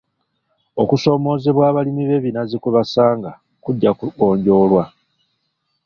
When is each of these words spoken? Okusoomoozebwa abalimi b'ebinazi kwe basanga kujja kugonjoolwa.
Okusoomoozebwa 0.81 1.63
abalimi 1.69 2.03
b'ebinazi 2.09 2.55
kwe 2.61 2.73
basanga 2.75 3.31
kujja 3.63 3.91
kugonjoolwa. 3.99 4.83